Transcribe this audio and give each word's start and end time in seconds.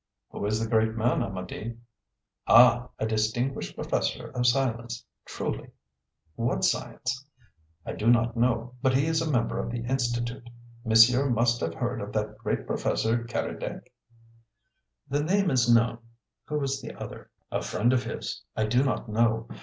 "Who 0.31 0.43
is 0.47 0.59
the 0.59 0.67
great 0.67 0.95
man, 0.95 1.21
Amedee?" 1.21 1.77
"Ah! 2.47 2.89
A 2.97 3.05
distinguished 3.05 3.75
professor 3.75 4.29
of 4.29 4.47
science. 4.47 5.05
Truly." 5.25 5.69
"What 6.33 6.63
science?" 6.65 7.23
"I 7.85 7.93
do 7.93 8.07
not 8.09 8.35
know. 8.35 8.73
But 8.81 8.95
he 8.95 9.05
is 9.05 9.21
a 9.21 9.29
member 9.29 9.59
of 9.59 9.69
the 9.69 9.83
Institute. 9.85 10.49
Monsieur 10.83 11.29
must 11.29 11.61
have 11.61 11.75
heard 11.75 12.01
of 12.01 12.13
that 12.13 12.39
great 12.39 12.65
Professor 12.65 13.23
Keredec?" 13.25 13.93
"The 15.07 15.21
name 15.21 15.51
is 15.51 15.71
known. 15.71 15.99
Who 16.45 16.59
is 16.63 16.81
the 16.81 16.95
other?" 16.99 17.29
"A 17.51 17.61
friend 17.61 17.93
of 17.93 18.03
his. 18.03 18.41
I 18.57 18.65
do 18.65 18.83
not 18.83 19.07
know. 19.07 19.47